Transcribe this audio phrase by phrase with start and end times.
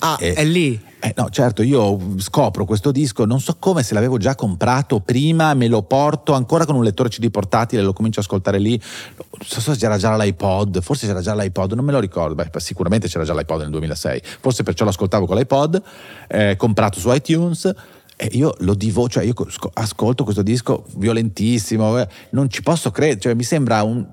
[0.00, 0.78] Ah, Eh, è lì.
[1.00, 5.54] Eh, no, certo, io scopro questo disco, non so come, se l'avevo già comprato prima,
[5.54, 8.80] me lo porto ancora con un lettore CD portatile, lo comincio a ascoltare lì.
[9.16, 12.34] Non so se c'era già l'iPod, forse c'era già l'iPod, non me lo ricordo.
[12.34, 15.82] Beh, sicuramente c'era già l'iPod nel 2006, forse perciò lo ascoltavo con l'iPod,
[16.28, 17.72] eh, comprato su iTunes.
[18.18, 22.90] E io lo divo, cioè io sco- ascolto questo disco violentissimo, eh, non ci posso
[22.90, 24.06] credere, cioè mi sembra un...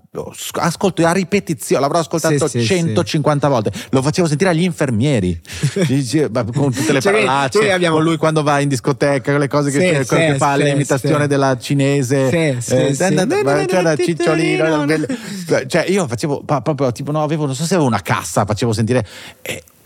[0.59, 5.39] Ascolto a ripetizione, l'avrò ascoltato Sì, sì, 150 volte, lo facevo sentire agli infermieri,
[6.53, 9.47] con tutte le Cioè, parolacce, cioè, abbiamo- con lui quando va in discoteca, con le
[9.47, 11.27] cose che, Sì, sì, che fa sì, l'imitazione sì.
[11.29, 13.65] della cinese, Sì, sì, eh, sì.
[13.67, 14.85] c'era Cicciolino,
[15.67, 19.07] cioè io facevo proprio tipo, no, avevo, non so se avevo una cassa, facevo sentire...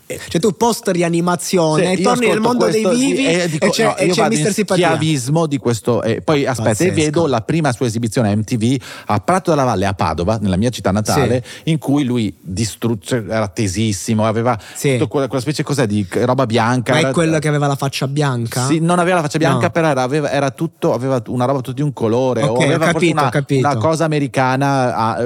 [0.08, 3.42] e- e- Cioè tu post rianimazione, sì, torni nel mondo questo, dei vivi sì, e
[3.42, 4.86] e, dico, c'è, no, e c'è Mister Simpatia.
[4.88, 6.94] schiavismo di questo e poi aspetta e Pazzesco.
[6.94, 10.70] vedo la prima sua esibizione a MTV a Prato della Valle a Padova nella mia
[10.70, 14.96] città natale in cui lui distrugge era tesissimo aveva Sì.
[15.08, 18.66] quella, quella specie cos'è, di roba bianca Ma è quello che aveva la faccia bianca?
[18.66, 19.70] sì, non aveva la faccia bianca, No.
[19.70, 22.42] però era, aveva, era tutto, aveva una roba tutta di un colore.
[22.42, 23.66] Ok, o ho aveva capito, una, ho capito.
[23.68, 25.24] una cosa americana, eh,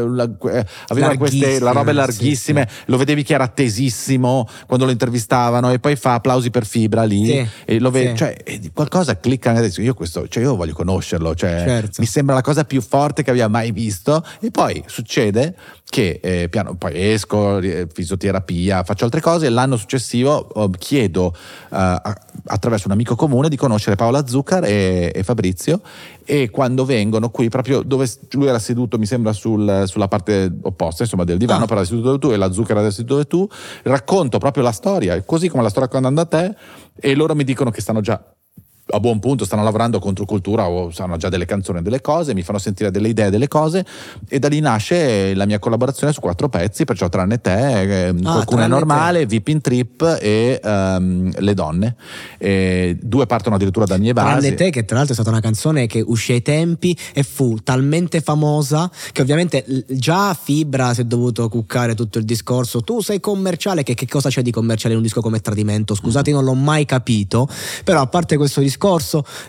[0.58, 2.68] eh, aveva queste la robe Larghissime, larghissime.
[2.68, 7.04] sì, Lo vedevi che era tesissimo quando lo intervistavano, e poi fa applausi per fibra
[7.04, 7.26] lì.
[7.26, 8.16] Sì, e lo vedi, sì.
[8.16, 9.82] cioè, e di- qualcosa clicca adesso.
[9.82, 11.96] Io, questo, cioè, io voglio conoscerlo, cioè, Certo.
[11.98, 14.24] mi sembra la cosa più forte che abbia mai visto.
[14.40, 19.44] E poi succede che eh, piano, poi esco, eh, fisioterapia, faccio altre cose.
[19.44, 21.36] E l'anno successivo oh, chiedo
[21.70, 22.00] eh,
[22.46, 25.82] attraverso un amico comune di conoscere Paola Zuccar e, e Fabrizio.
[26.24, 31.02] E quando vengono qui, proprio dove lui era seduto, mi sembra sul- sulla parte opposta,
[31.02, 31.66] insomma, del divano, Ah.
[31.66, 33.48] però era seduto dove tu e la Zuccar era seduto dove tu,
[33.84, 36.54] racconto proprio la storia, così come la sto raccontando a te,
[36.94, 38.22] e loro mi dicono che stanno già
[38.92, 42.34] a buon punto stanno lavorando contro cultura o sanno già delle canzoni e delle cose,
[42.34, 43.84] mi fanno sentire delle idee delle cose
[44.28, 48.60] e da lì nasce la mia collaborazione su quattro pezzi, perciò tranne te, eh, qualcuno
[48.60, 51.96] è Ah, normale, VIP in Trip e ehm, Le Donne.
[52.38, 54.40] E due partono addirittura da mie basi.
[54.40, 57.58] Tranne te, che tra l'altro è stata una canzone che uscì ai tempi e fu
[57.62, 62.82] talmente famosa che ovviamente già Fibra si è dovuto cuccare tutto il discorso.
[62.82, 65.94] Tu sei commerciale, che, che cosa c'è di commerciale in un disco come Tradimento?
[65.94, 67.48] Scusate, non l'ho mai capito.
[67.84, 68.80] Però a parte questo discorso,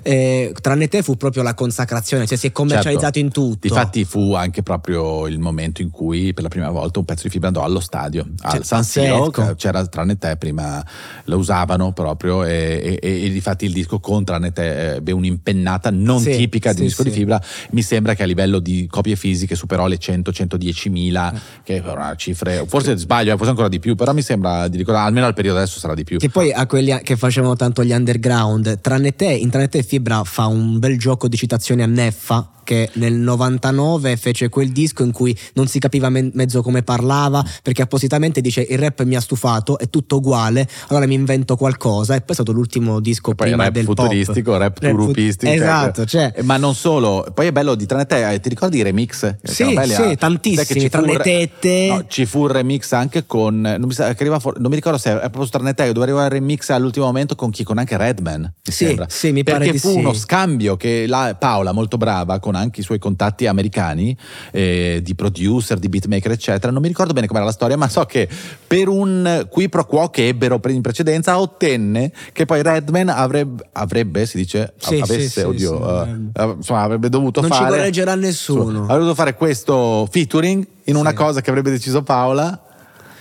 [0.03, 3.19] eh, tranne te fu proprio la consacrazione, cioè si è commercializzato Certo.
[3.19, 3.67] in tutto.
[3.67, 7.29] Difatti fu anche proprio il momento in cui per la prima volta un pezzo di
[7.29, 10.83] fibra andò allo stadio, Cioè, al San Siro, c'era tranne te prima
[11.25, 16.19] lo usavano proprio e, e, e, difatti il disco con tranne te ebbe un'impennata non
[16.19, 17.09] Sì, tipica di sì, disco sì.
[17.09, 21.33] di fibra, mi sembra che a livello di copie fisiche superò le 100-110 mila,
[21.63, 25.07] che erano cifre, forse sbaglio, eh, forse ancora di più, però mi sembra di ricordare,
[25.07, 26.17] almeno al periodo adesso sarà di più.
[26.17, 30.23] Che poi a quelli che facevano tanto gli underground, tranne te, in tranne te Fibra
[30.23, 35.11] fa un bel gioco di citazioni a Neffa che nel 99 fece quel disco in
[35.11, 39.19] cui non si capiva me- mezzo come parlava perché appositamente dice il rap mi ha
[39.19, 43.47] stufato, è tutto uguale, allora mi invento qualcosa e poi è stato l'ultimo disco poi
[43.49, 44.61] prima rap del futuristico, pop.
[44.61, 45.51] rap turupistico.
[45.51, 48.77] Esatto, cioè, Eh, Ma non solo, poi è bello di tranne te, eh, ti ricordi
[48.77, 49.35] i remix?
[49.43, 51.87] Sì, erano belli, sì, tantissimi, Sai che ci tra fu le tette.
[51.89, 55.11] No, ci fu un remix anche con, non mi, sa- fuori- non mi ricordo se
[55.11, 57.65] è proprio su tranne te, dove arriva il remix all'ultimo momento con chi?
[57.65, 59.05] Con anche Redman, mi Sì, sembra.
[59.13, 59.97] Sì, mi Perché pare di fu sì.
[59.97, 64.17] uno scambio che la Paola, molto brava, con anche i suoi contatti americani,
[64.51, 68.05] eh, di producer, di beatmaker, eccetera, non mi ricordo bene com'era la storia, ma so
[68.05, 68.27] che
[68.65, 74.25] per un qui pro quo che ebbero in precedenza ottenne che poi Redman avrebbe, avrebbe
[74.25, 77.69] si dice, Sì, avesse, sì, oddio, eh, insomma avrebbe dovuto Non ci fare...
[77.69, 78.83] correggerà nessuno.
[78.83, 82.59] Avrebbe dovuto fare questo featuring in una cosa che avrebbe deciso Paola.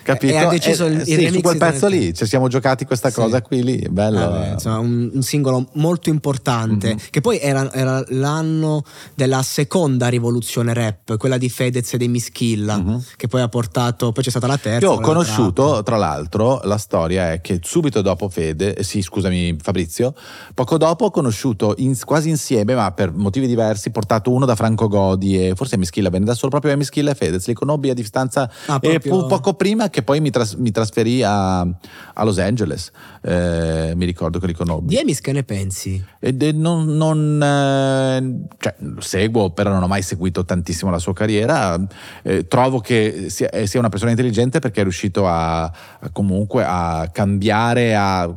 [0.03, 0.33] Capito?
[0.33, 3.17] E ha deciso il, il sì, su quel pezzo lì, ci siamo giocati questa Sì.
[3.17, 4.19] cosa qui lì, bello.
[4.19, 6.99] Vabbè, insomma, un, un singolo molto importante Mhm.
[7.11, 8.83] che poi era, era l'anno
[9.15, 13.03] della seconda rivoluzione rap quella di Fedez e dei Mischilla Mhm.
[13.17, 15.85] che poi ha portato poi c'è stata la terza Io ho conosciuto, trap.
[15.85, 20.15] tra l'altro, la storia è che subito dopo Fede, eh, sì, scusami Fabrizio,
[20.55, 24.89] poco dopo ho conosciuto in- quasi insieme, ma per motivi diversi, portato uno da Franco
[24.89, 28.51] Godi e forse Mischilla venne da solo, proprio Mischilla e Fedez, li conobbi a distanza
[28.67, 32.39] Ah, e proprio- fu poco prima che poi mi, tras- mi trasferì a, a Los
[32.39, 32.91] Angeles,
[33.25, 34.89] Eh, mi ricordo che li conobbi.
[34.95, 36.03] di Emis che ne pensi?
[36.19, 40.99] Ed è- non, non, eh, cioè, lo seguo, però non ho mai seguito tantissimo la
[40.99, 41.79] sua carriera.
[42.23, 46.65] Eh, trovo che sia, eh, sia una persona intelligente perché è riuscito a, a comunque
[46.67, 48.29] a cambiare, a,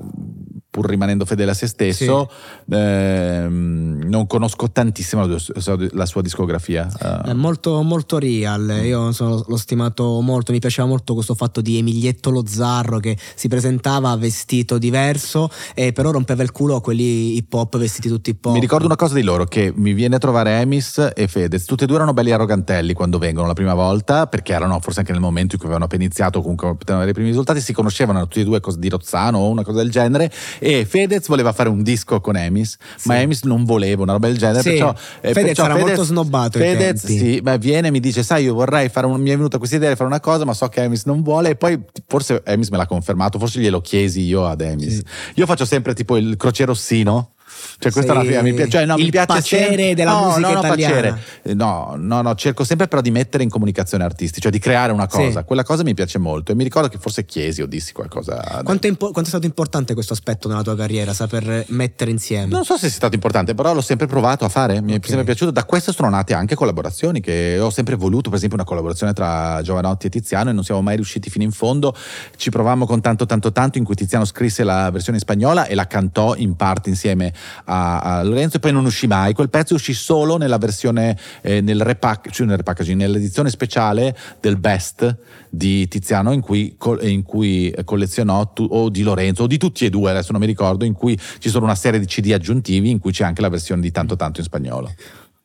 [0.75, 2.29] pur rimanendo fedele a se stesso.
[2.69, 6.91] Ehm, non conosco tantissimo la, sua- discografia.
[7.23, 8.81] È molto, molto real.
[8.83, 10.51] Io sono- l'ho stimato molto.
[10.51, 15.93] Mi piaceva molto questo fatto di Emilietto lo Zarro che si presentava vestito diverso e
[15.93, 18.53] però rompeva il culo a quelli hip hop vestiti tutti hip hop.
[18.53, 21.85] Mi ricordo una cosa di loro, che mi viene a trovare Emis e Fedez, tutti
[21.85, 25.21] e due erano belli arrogantelli quando vengono la prima volta, perché erano forse anche nel
[25.21, 28.41] momento in cui avevano appena iniziato, comunque potevano avere i primi risultati, si conoscevano tutti
[28.41, 30.29] e due cos- di Rozzano o una cosa del genere,
[30.65, 34.37] e Fedez voleva fare un disco con Emis, ma Emis non voleva una roba del
[34.37, 37.99] genere, Sì, perciò, eh, Fedez perciò era molto snobbato Fedez sì, beh, viene e mi
[37.99, 40.43] dice, sai, io vorrei fare un, mi è venuta questa idea di fare una cosa,
[40.43, 43.79] ma so che Emis non vuole, e poi forse Emis me l'ha confermato, forse glielo
[43.79, 44.95] chiesi io ad Emis.
[44.95, 45.03] Sì.
[45.35, 47.34] Io faccio sempre tipo il croce rossino.
[47.77, 50.11] Cioè, questa Sei è una mi piace, cioè, no, mi il piace pacere sempre- della
[50.11, 51.19] no, musica no, italiana.
[51.53, 55.07] No, no, no, cerco sempre però di mettere in comunicazione artisti, cioè di creare una
[55.09, 55.17] Sì.
[55.17, 55.43] cosa.
[55.43, 56.51] Quella cosa mi piace molto.
[56.51, 58.61] E mi ricordo che forse chiesi o dissi qualcosa.
[58.63, 62.47] Quanto è, impo- quanto è stato importante questo aspetto nella tua carriera, saper mettere insieme?
[62.47, 65.07] Non so se sia stato importante, però l'ho sempre provato a fare, mi è Ok.
[65.07, 65.51] sempre piaciuto.
[65.51, 69.61] Da questo sono nate anche collaborazioni che ho sempre voluto, per esempio una collaborazione tra
[69.61, 71.95] Giovanotti e Tiziano e non siamo mai riusciti fino in fondo.
[72.35, 75.75] Ci provammo con tanto tanto tanto in cui Tiziano scrisse la versione in spagnola e
[75.75, 77.33] la cantò in parte insieme
[77.65, 79.33] a, a Lorenzo e poi non uscì mai.
[79.33, 84.57] Quel pezzo uscì solo nella versione, eh, nel, repack, cioè nel repackaging, nell'edizione speciale del
[84.57, 85.17] Best
[85.49, 89.89] di Tiziano in cui, in cui collezionò tu- o di Lorenzo o di tutti e
[89.89, 92.99] due, adesso non mi ricordo, in cui ci sono una serie di CD aggiuntivi in
[92.99, 94.93] cui c'è anche la versione di tanto tanto in spagnolo.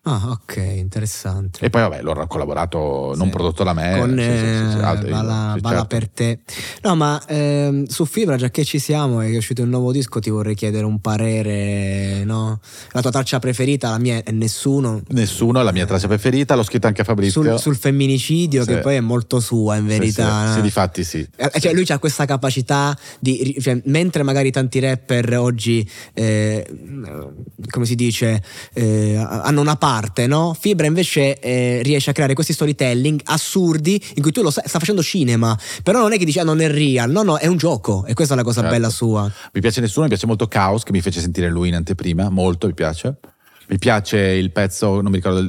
[0.04, 1.62] Ah, ok, interessante.
[1.62, 3.32] E poi vabbè, loro hanno collaborato, non Sì.
[3.32, 3.98] prodotto da me.
[3.98, 4.30] con sì, sì,
[4.72, 5.86] sì, eh, altri- Bala, Bala certo.
[5.88, 6.38] per te.
[6.82, 10.18] No, ma ehm, su Fibra, già che ci siamo e è uscito il nuovo disco,
[10.18, 12.60] ti vorrei chiedere un parere, no?
[12.92, 15.02] La tua traccia preferita, la mia è Nessuno.
[15.08, 17.42] Nessuno, è la mia traccia preferita, l'ho scritta anche a Fabrizio.
[17.42, 20.46] Sul, sul femminicidio, che poi è molto sua in verità.
[20.48, 21.28] Sì, sì, di fatti sì.
[21.36, 23.54] Eh, Cioè, lui ha questa capacità di.
[23.60, 26.66] cioè, mentre magari tanti rapper oggi, eh,
[27.68, 28.42] come si dice,
[28.72, 29.88] eh, hanno una parte,
[30.26, 30.56] no?
[30.58, 34.78] Fibra invece eh, riesce a creare questi storytelling assurdi in cui tu lo sai, sta
[34.78, 37.56] facendo cinema, però non è che dici ah, non è real, no, no, è un
[37.56, 38.74] gioco e questa è la cosa Certo.
[38.74, 39.30] bella sua.
[39.52, 42.66] Mi piace nessuno, mi piace molto Chaos, che mi fece sentire lui in anteprima, molto
[42.66, 43.18] mi piace.
[43.68, 45.40] Mi piace il pezzo, non mi ricordo,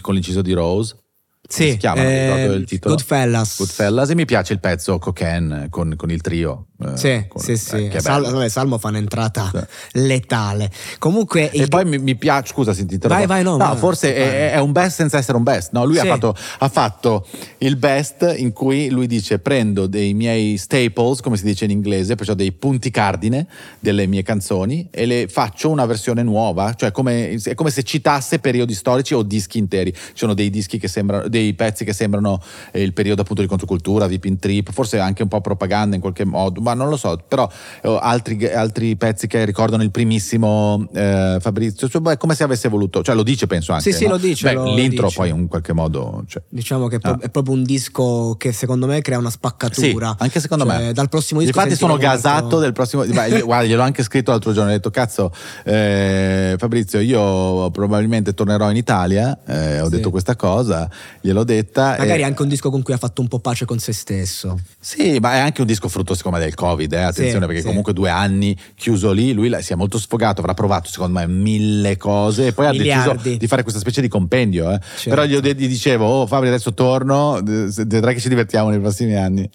[0.00, 1.05] con l'inciso di Rose.
[1.48, 2.02] Come si chiama?
[2.02, 2.94] Ricordo eh, il titolo.
[2.94, 3.56] Goodfellas.
[3.58, 4.10] Goodfellas.
[4.10, 6.66] E mi piace il pezzo Cocaine con, con il trio.
[6.84, 7.84] eh, Sì, con- sì, eh, sì.
[7.86, 9.50] è Sal- Salmo fa un'entrata
[9.92, 10.00] Sì.
[10.00, 10.70] letale.
[10.98, 13.26] Comunque, E il- poi mi, mi piace, scusa se ti interrompo.
[13.26, 13.76] Vai, vai, no, vai.
[13.76, 14.22] forse Vai.
[14.22, 15.72] è, è un best senza essere un best.
[15.72, 16.00] No, lui Sì.
[16.00, 17.26] ha, fatto, ha fatto
[17.58, 22.14] il best in cui lui dice prendo dei miei staples, come si dice in inglese,
[22.16, 23.46] perciò dei punti cardine
[23.78, 28.38] delle mie canzoni e le faccio una versione nuova, cioè come, è come se citasse
[28.40, 29.92] periodi storici o dischi interi.
[29.92, 32.40] Ci sono dei dischi che sembrano, dei pezzi che sembrano
[32.72, 36.00] eh, il periodo appunto di controcultura, di pin trip, forse anche un po' propaganda in
[36.00, 37.48] qualche modo, ma non lo so, però
[37.82, 42.42] eh, altri, altri pezzi che ricordano il primissimo eh, Fabrizio, cioè, beh, è come se
[42.44, 43.90] avesse voluto, cioè lo dice penso anche.
[43.90, 44.12] Sì, sì, no?
[44.12, 45.16] lo dice, Beh, lo l'intro dice.
[45.18, 46.24] poi in qualche modo...
[46.26, 47.18] Cioè, Diciamo che Ah.
[47.20, 50.16] è proprio un disco che secondo me crea una sì, spaccatura.
[50.18, 50.92] anche secondo Cioè, me.
[50.92, 51.56] Dal prossimo disco.
[51.56, 53.04] Infatti sono molto- gasato del prossimo.
[53.04, 54.70] Beh, guarda, gliel'ho anche scritto l'altro giorno.
[54.70, 55.30] Ho detto, cazzo,
[55.64, 59.38] eh, Fabrizio, io probabilmente tornerò in Italia.
[59.46, 59.96] eh, ho Sì.
[59.96, 60.88] detto questa cosa,
[61.26, 61.96] gliel'ho detta.
[61.98, 64.58] Magari e- anche un disco con cui ha fatto un po' pace con se stesso.
[64.78, 67.60] Sì, ma è anche un disco frutto secondo me del Covid, eh, attenzione Sì, perché
[67.60, 67.66] sì.
[67.66, 71.96] comunque due anni chiuso lì, lui si è molto sfogato, avrà provato secondo me mille
[71.96, 73.16] cose e poi ha Miliardi.
[73.16, 74.70] deciso di fare questa specie di compendio.
[74.72, 74.78] eh.
[74.78, 75.10] Certo.
[75.10, 79.48] Però gli, dicevo, oh Fabri adesso torno, vedrai che ci divertiamo nei prossimi anni.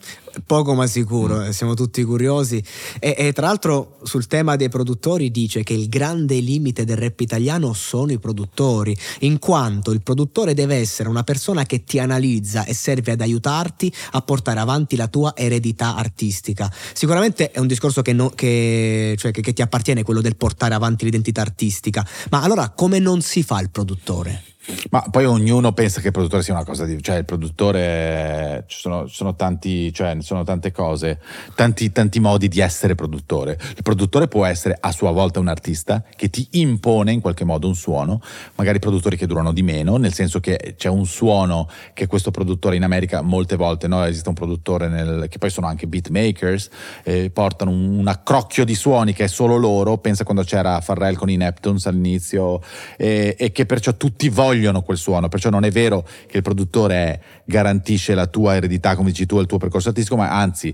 [0.45, 1.49] Poco ma sicuro, Mm.
[1.49, 2.63] siamo tutti curiosi.
[2.99, 7.19] E, e tra l'altro sul tema dei produttori dice che il grande limite del rap
[7.19, 12.65] italiano sono i produttori, in quanto il produttore deve essere una persona che ti analizza
[12.65, 16.71] e serve ad aiutarti a portare avanti la tua eredità artistica.
[16.93, 20.73] Sicuramente è un discorso che, no- che- cioè che- che ti appartiene, quello del portare
[20.73, 22.05] avanti l'identità artistica.
[22.29, 24.43] Ma allora come non si fa il produttore?
[24.91, 27.01] Ma poi ognuno pensa che il produttore sia una cosa di...
[27.01, 31.19] cioè il produttore, ci sono, sono, tanti, cioè, sono tante cose,
[31.55, 33.57] tanti, tanti modi di essere produttore.
[33.75, 37.67] Il produttore può essere a sua volta un artista che ti impone in qualche modo
[37.67, 38.21] un suono,
[38.55, 42.75] magari produttori che durano di meno, nel senso che c'è un suono che questo produttore
[42.75, 44.05] in America molte volte, no?
[44.05, 46.69] esiste un produttore nel, che poi sono anche beatmakers,
[47.03, 51.15] eh, portano un, un, accrocchio di suoni che è solo loro, pensa quando c'era Farrell
[51.15, 52.61] con i Neptunes all'inizio,
[52.97, 56.43] eh, e che perciò tutti vogliono vogliono quel suono, perciò non è vero che il
[56.43, 60.73] produttore garantisce la tua eredità, come dici tu, il tuo percorso artistico, ma anzi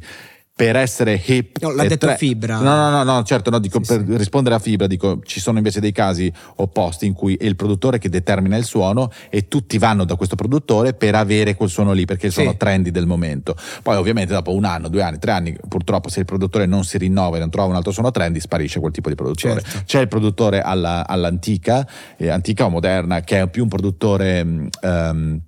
[0.58, 1.60] per essere hip.
[1.62, 2.18] No, l'ha detto tre...
[2.18, 2.58] Fibra.
[2.58, 4.18] No, no, no, no certo, no, dico, sì, per sì.
[4.18, 8.00] rispondere a Fibra, dico, ci sono invece dei casi opposti in cui è il produttore
[8.00, 12.06] che determina il suono e tutti vanno da questo produttore per avere quel suono lì,
[12.06, 12.58] perché sono sì.
[12.58, 13.56] trendy del momento.
[13.84, 16.98] Poi ovviamente dopo un anno, due anni, tre anni, purtroppo se il produttore non si
[16.98, 19.62] rinnova e non trova un altro suono trendy, sparisce quel tipo di produttore.
[19.62, 19.84] Certo.
[19.86, 21.88] C'è il produttore alla, all'antica,
[22.18, 24.70] eh, antica o moderna, che è più un produttore...
[24.82, 25.40] Um,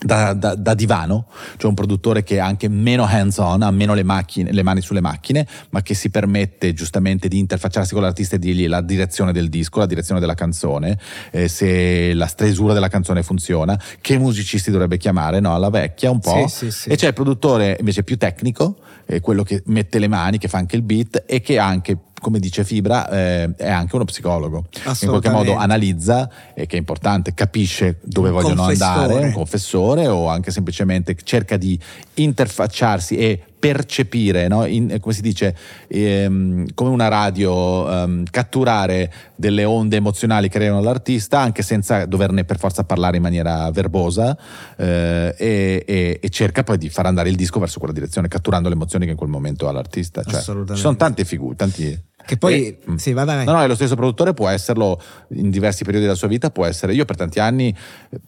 [0.00, 1.26] da, da, da, divano,
[1.56, 4.80] cioè un produttore che è anche meno hands on, ha meno le, macchine, le, mani
[4.80, 9.32] sulle macchine, ma che si permette giustamente di interfacciarsi con l'artista e dirgli la direzione
[9.32, 10.98] del disco, la direzione della canzone,
[11.30, 15.54] eh, se la stesura della canzone funziona, che musicisti dovrebbe chiamare, no?
[15.54, 16.48] alla vecchia un po'.
[16.48, 16.88] Sì, sì, sì.
[16.88, 20.58] E c'è il produttore invece più tecnico, eh, quello che mette le mani, che fa
[20.58, 24.64] anche il beat e che ha anche come dice Fibra, eh, è anche uno psicologo.
[25.02, 30.08] In qualche modo analizza, e che è importante, capisce dove un vogliono andare, un confessore
[30.08, 31.78] o anche semplicemente cerca di
[32.14, 34.66] interfacciarsi e percepire, no?
[34.66, 35.56] In, come si dice,
[35.88, 42.44] ehm, come una radio, ehm, catturare delle onde emozionali che creano l'artista anche senza doverne
[42.44, 44.36] per forza parlare in maniera verbosa
[44.76, 48.68] eh, e, e, e, cerca poi di far andare il disco verso quella direzione, catturando
[48.68, 50.22] le emozioni che in quel momento ha l'artista.
[50.22, 52.12] Cioè, ci sono tante figure, tanti...
[52.26, 53.44] Che poi, e, sì, vai.
[53.44, 55.00] No, no, è lo stesso produttore, può esserlo
[55.30, 56.94] in diversi periodi della sua vita, può essere.
[56.94, 57.74] Io per tanti anni,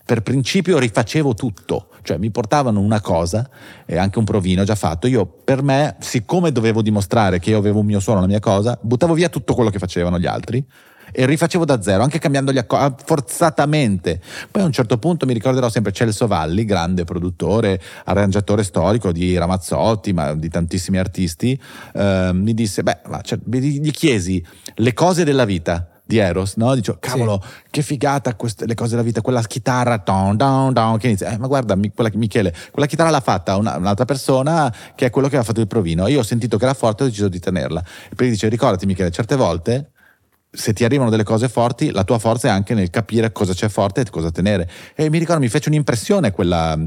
[0.05, 3.49] per principio, rifacevo tutto, cioè mi portavano una cosa
[3.87, 5.07] e anche un provino già fatto.
[5.07, 8.79] Io, per me, siccome dovevo dimostrare che io avevo un mio suono, una mia cosa,
[8.81, 10.65] buttavo via tutto quello che facevano gli altri
[11.13, 14.21] e rifacevo da zero, anche cambiando gli accordi forzatamente.
[14.51, 19.37] Poi a un certo punto mi ricorderò sempre Celso Valli, grande produttore, arrangiatore storico di
[19.37, 21.59] Ramazzotti, ma di tantissimi artisti,
[21.95, 24.45] eh, mi disse, beh, cioè, gli chiesi
[24.77, 26.75] le cose della vita di Eros, no?
[26.75, 27.63] Dicevo, cavolo, sì.
[27.71, 31.39] che figata queste, le cose della vita, quella chitarra, don, don, don, che inizia, eh,
[31.39, 35.35] ma guarda, quella, Michele, quella chitarra l'ha fatta una, un'altra persona che è quello che
[35.35, 36.07] aveva fatto il provino.
[36.07, 37.83] Io ho sentito che era forte e ho deciso di tenerla.
[38.09, 39.91] E poi dice, ricordati Michele, certe volte
[40.57, 43.69] se ti arrivano delle cose forti, la tua forza è anche nel capire cosa c'è
[43.69, 44.69] forte e cosa tenere.
[44.95, 46.79] E mi ricordo, mi fece un'impressione quella,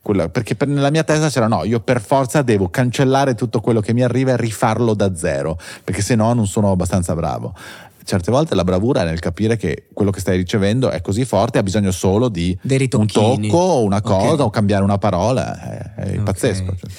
[0.00, 3.80] quella perché per, nella mia testa c'era no, io per forza devo cancellare tutto quello
[3.80, 7.54] che mi arriva e rifarlo da zero, perché se no non sono abbastanza bravo.
[8.02, 11.58] Certe volte la bravura è nel capire che quello che stai ricevendo è così forte,
[11.58, 14.46] ha bisogno solo di un tocco, una cosa okay.
[14.46, 15.60] o cambiare una parola.
[15.60, 16.22] È, è okay.
[16.22, 16.74] pazzesco.
[16.74, 16.90] Cioè.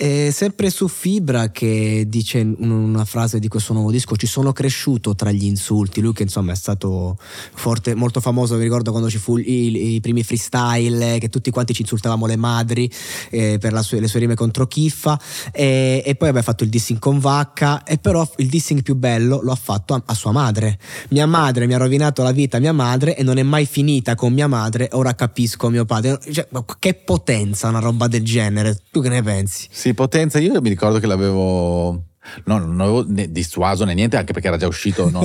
[0.00, 5.16] E sempre su Fibra che dice una frase di questo nuovo disco, ci sono cresciuto
[5.16, 9.18] tra gli insulti, lui che insomma è stato forte, molto famoso, mi ricordo quando ci
[9.18, 12.88] fu i, i primi freestyle, che tutti quanti ci insultavamo le madri
[13.30, 17.00] eh, per sue, le sue rime contro Kiffa e, e, poi aveva fatto il dissing
[17.00, 20.78] con Vacca e però il dissing più bello lo ha fatto a, a, sua madre.
[21.08, 24.32] Mia madre mi ha rovinato la vita mia madre e non è mai finita con
[24.32, 26.20] mia madre, ora capisco mio padre.
[26.30, 26.46] Cioè,
[26.78, 29.66] che potenza una roba del genere, tu che ne pensi?
[29.68, 32.04] Sì sì, Potenza, io mi ricordo che l'avevo
[32.44, 35.08] No, non avevo né dissuaso né niente, anche perché era già uscito.
[35.08, 35.22] No,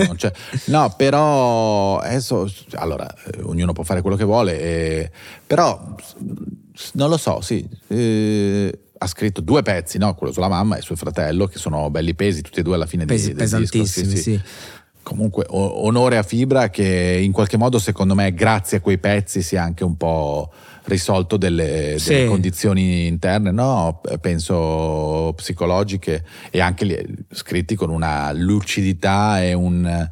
[0.67, 5.12] no però adesso, allora, eh, ognuno può fare quello che vuole, eh,
[5.46, 5.96] però
[6.93, 7.67] non lo so, sì.
[7.88, 10.15] Eh, ha scritto due pezzi, no?
[10.15, 13.03] quello sulla mamma e suo fratello, che sono belli pesi, tutti e due alla fine
[13.03, 13.84] Pesi, di, del disco.
[13.84, 14.17] Sì, sì.
[14.17, 14.41] sì.
[15.03, 19.62] Comunque, onore a Fibra che in qualche modo, secondo me, grazie a quei pezzi sia
[19.62, 20.50] anche un po'
[20.86, 22.13] risolto delle, sì.
[22.13, 24.01] delle condizioni interne, no?
[24.22, 30.10] penso psicologiche e anche scritti con una lucidità e un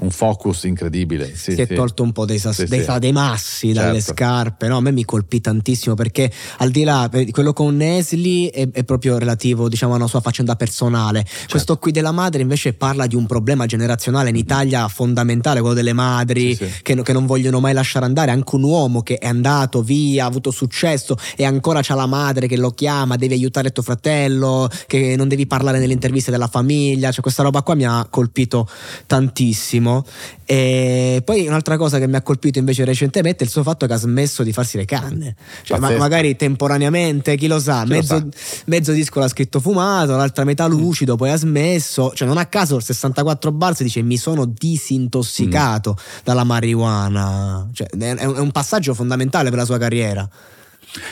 [0.00, 1.26] un focus incredibile.
[1.26, 1.60] Sì, si sì.
[1.62, 3.80] è tolto un po' dei, sas- sì, dei, dei massi certo.
[3.80, 4.68] dalle scarpe.
[4.68, 8.84] No, a me mi colpì tantissimo perché al di là, quello con Nesli è, è
[8.84, 11.24] proprio relativo diciamo, a una sua faccenda personale.
[11.24, 11.46] Certo.
[11.50, 15.92] Questo qui della madre invece parla di un problema generazionale in Italia fondamentale, quello delle
[15.92, 18.30] madri che, che, non vogliono mai lasciare andare.
[18.30, 22.46] Anche un uomo che è andato via, ha avuto successo e ancora c'ha la madre
[22.46, 27.10] che lo chiama, devi aiutare tuo fratello, che non devi parlare nelle interviste della famiglia.
[27.10, 28.68] Cioè, questa roba qua mi ha colpito
[29.06, 30.04] tantissimo bellissimo.
[30.50, 33.92] E poi un'altra cosa che mi ha colpito invece recentemente è il suo fatto che
[33.92, 35.34] ha smesso di farsi le canne.
[35.62, 38.62] Cioè, ma- magari temporaneamente, chi lo sa, Chi lo mezzo, sa.
[38.66, 42.12] mezzo disco l'ha scritto fumato, l'altra metà lucido, poi ha smesso.
[42.14, 47.68] Cioè, non a caso il 64 bars dice mi sono disintossicato dalla marijuana.
[47.72, 50.28] Cioè, è un passaggio fondamentale per la sua carriera.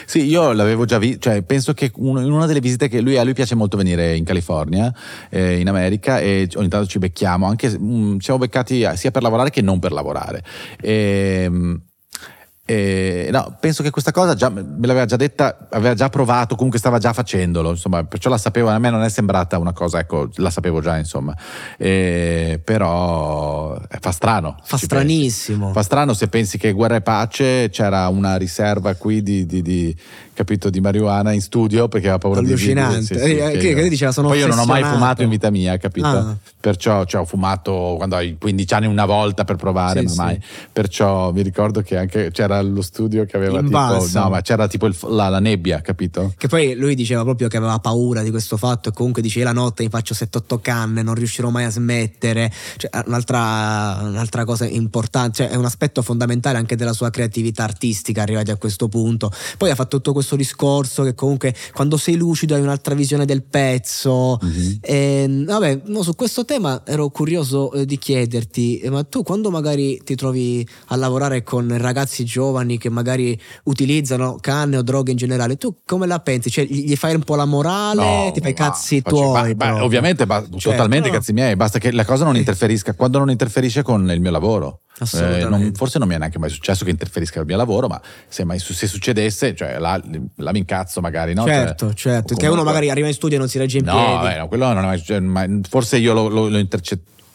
[0.07, 3.19] Sì, io l'avevo già visto, cioè penso che uno- in una delle visite che lui,
[3.19, 4.93] a lui piace molto venire in California,
[5.31, 9.23] eh, in America e ogni tanto ci becchiamo, anche se, mm, siamo beccati sia per
[9.23, 10.43] lavorare che non per lavorare.
[10.81, 11.51] E,
[12.69, 16.81] e, no, penso che questa cosa già, me l'aveva già detta, aveva già provato, comunque
[16.81, 20.29] stava già facendolo, insomma, perciò la sapevo, a me non è sembrata una cosa, ecco,
[20.35, 21.33] la sapevo già, insomma.
[21.79, 24.57] E, però eh, fa strano.
[24.65, 25.67] Fa stranissimo.
[25.67, 25.75] pensi.
[25.75, 29.97] Fa strano se pensi che Guerra e Pace c'era una riserva qui di, di- di-
[30.35, 32.99] capito, di marijuana in studio perché aveva paura Allucinante.
[32.99, 35.29] di Sì, sì, Eh, che che- diceva, sono Poi io non ho mai fumato in
[35.29, 36.07] vita mia, capito?
[36.07, 36.37] Ah.
[36.61, 40.41] Perciò cioè, ho fumato quando hai 15 anni una volta per provare, Sì, ma mai.
[40.73, 44.67] Perciò mi ricordo che anche c'era lo studio che aveva In tipo, no, ma c'era
[44.69, 46.33] tipo il- la, la nebbia, capito?
[46.37, 49.53] Che poi lui diceva proprio che aveva paura di questo fatto e comunque dice la
[49.53, 52.53] notte mi faccio 7-8 canne, non riuscirò mai a smettere.
[52.77, 58.23] Cioè, un'altra, un'altra cosa importante, cioè, è un aspetto fondamentale anche della sua creatività artistica
[58.23, 59.31] arrivati a questo punto.
[59.59, 63.43] Poi ha fatto tutto questo discorso che comunque quando sei lucido hai un'altra visione del
[63.43, 64.39] pezzo.
[64.41, 64.79] Mhm.
[64.81, 69.51] E, vabbè, no, su questo tema ero curioso eh, di chiederti, eh, ma tu quando
[69.51, 72.45] magari ti trovi a lavorare con ragazzi giovani
[72.79, 76.51] che magari utilizzano canne o droghe in generale, tu come la pensi?
[76.51, 79.55] Cioè, gli fai un po' la morale, No, ti fai i ma cazzi faccio- tuoi?
[79.55, 80.71] ma- ma ovviamente, ba- Certo.
[80.71, 81.15] totalmente No.
[81.15, 84.81] cazzi miei, basta che la cosa non interferisca, quando non interferisce con il mio lavoro.
[85.13, 88.01] Eh, non- forse non mi è neanche mai successo che interferisca il mio lavoro, ma
[88.29, 90.01] se, mai se succedesse, cioè la,
[90.37, 91.45] la mi incazzo magari, no?
[91.45, 92.33] Certo, Cioè, certo.
[92.33, 94.13] o Che uno comunque- magari arriva in studio e non si regge in No, piedi.
[94.13, 96.59] vabbè, no, quello non è mai successo, forse io lo, lo- lo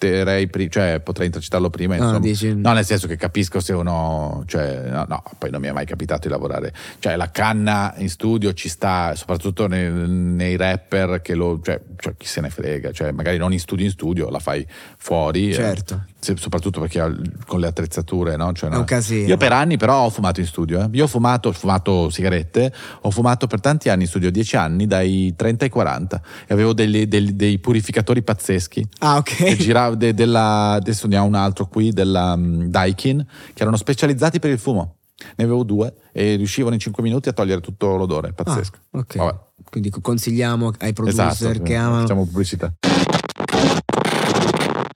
[0.01, 2.19] intercetterei prima, cioè potrei intercettarlo prima, Ah, insomma.
[2.19, 5.71] dici- No, nel senso che capisco se uno, cioè, no, no, poi non mi è
[5.71, 11.21] mai capitato di lavorare, cioè la canna in studio ci sta, soprattutto nei, nei rapper
[11.21, 14.29] che lo, cioè, cioè, chi se ne frega, cioè magari non in studio in studio,
[14.29, 14.65] la fai
[14.97, 15.49] fuori.
[15.49, 16.05] eh, Certo.
[16.19, 16.99] se- soprattutto perché
[17.45, 18.53] con le attrezzature, no?
[18.53, 18.79] Cioè, È no.
[18.79, 19.27] un casino.
[19.27, 20.87] Io per anni però ho fumato in studio, eh.
[20.91, 24.87] io ho fumato, ho fumato sigarette, ho fumato per tanti anni in studio, 10 anni,
[24.87, 28.87] dai 30 ai 40 e avevo delle- dei, dei purificatori pazzeschi.
[28.99, 29.35] Ah, ok.
[29.35, 29.55] Che
[29.91, 34.39] girava de- della, adesso ne ho un altro qui, della mm, Daikin, che erano specializzati
[34.39, 34.95] per il fumo.
[35.35, 38.77] Ne avevo due e riuscivano in 5 minuti a togliere tutto l'odore, pazzesco.
[38.91, 39.15] Ah, ok.
[39.17, 42.01] Vabbè, Quindi consigliamo ai producer esatto, che amano.
[42.01, 42.73] facciamo pubblicità.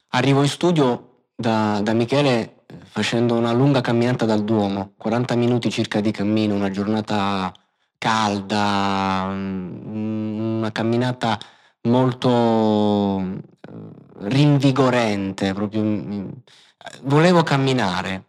[0.10, 5.69] Arrivo in studio da, da Michele eh, facendo una lunga camminata dal Duomo, 40 minuti
[5.69, 7.51] circa di cammino, una giornata
[7.97, 11.38] calda, mm, una camminata
[11.84, 16.32] molto eh, rinvigorente, proprio,
[17.04, 18.23] volevo camminare.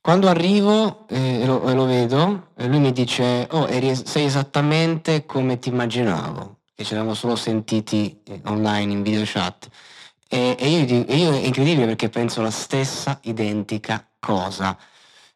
[0.00, 4.24] Quando arrivo eh, e, lo, e lo vedo, eh, lui mi dice, oh, eri- sei
[4.24, 9.68] esattamente come ti immaginavo, che ci eravamo solo sentiti eh, online in video chat.
[10.28, 14.76] E, e io, io è incredibile perché penso la stessa identica cosa.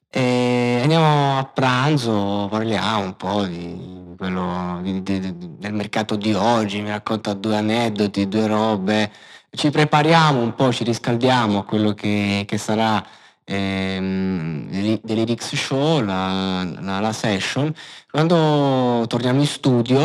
[0.08, 6.80] E andiamo a pranzo, parliamo un po' di quello di- di- del mercato di oggi,
[6.80, 9.12] mi racconta due aneddoti, due robe.
[9.56, 13.02] Ci prepariamo un po', ci riscaldiamo a quello che, che sarà
[13.42, 17.72] ehm, dell'Irix Show, la, la- la session.
[18.10, 19.98] Quando torniamo in studio,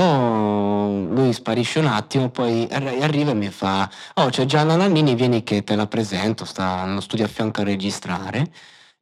[1.14, 5.44] lui sparisce un attimo, poi arri- arriva e mi fa: Oh, c'è Gianna Nannini, vieni
[5.44, 8.50] che te la presento, sta nello studio a fianco a registrare.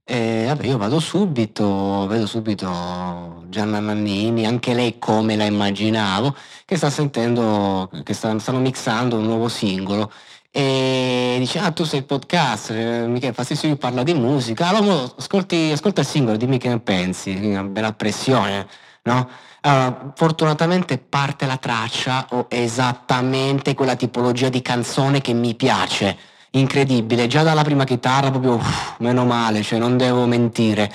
[0.04, 6.36] E vabbè, io vado subito, vedo subito Gianna Nannini, anche lei come la immaginavo,
[6.66, 10.12] che sta sentendo, che sta- stanno mixando un nuovo singolo.
[10.52, 15.70] E dice, ah tu sei il podcast, eh, Michele Fastissimo parla di musica, allora ascolti,
[15.72, 18.68] ascolta il singolo, dimmi che ne pensi, una bella pressione,
[19.04, 19.30] no?
[19.62, 26.18] Allora, fortunatamente parte la traccia o esattamente quella tipologia di canzone che mi piace,
[26.52, 30.92] incredibile, già dalla prima chitarra proprio, uff, meno male, cioè non devo mentire.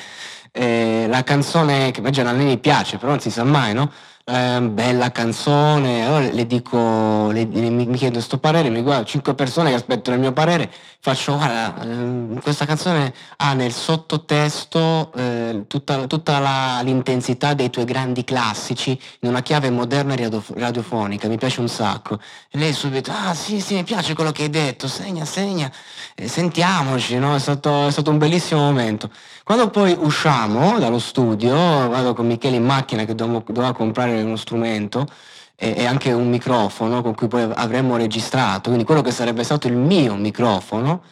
[0.51, 3.91] Eh, la canzone che a Nannini piace, però non si sa mai, no?
[4.27, 9.05] Eh, bella canzone, allora le dico, le- le- mi, mi chiedo sto parere, mi guardo
[9.05, 15.13] cinque persone che aspettano il mio parere, faccio guarda, ehm, questa canzone ha nel sottotesto
[15.15, 21.29] eh, tutta, tutta la- l'intensità dei tuoi grandi classici in una chiave moderna radiof- radiofonica,
[21.29, 22.19] mi piace un sacco.
[22.51, 25.71] E lei subito, ah sì sì, mi piace quello che hai detto, segna, segna,
[26.15, 27.35] eh, sentiamoci, no?
[27.35, 29.11] è, stato, è stato un bellissimo momento.
[29.45, 35.07] Quando poi usciamo dallo studio, vado con Michele in macchina che doveva comprare uno strumento
[35.55, 39.67] e, e anche un microfono con cui poi avremmo registrato, quindi quello che sarebbe stato
[39.67, 41.03] il mio microfono,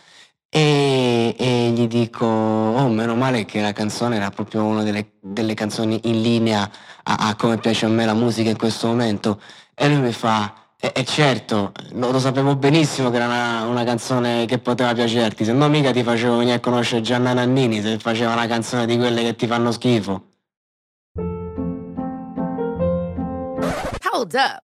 [0.55, 5.55] E, e gli dico, oh meno male che la canzone era proprio una delle, delle
[5.55, 6.71] canzoni in linea
[7.05, 9.41] a, a, come piace a me la musica in questo momento.
[9.75, 10.53] E lui mi fa,
[10.85, 15.45] e, e certo, lo, lo, sapevo benissimo che era una, una, canzone che poteva piacerti,
[15.45, 18.97] se no mica ti facevo venire a conoscere Gianna Nannini se faceva una canzone di
[18.97, 20.31] quelle che ti fanno schifo.
[24.11, 24.72] Hold up.